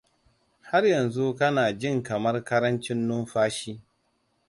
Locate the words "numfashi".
3.07-3.81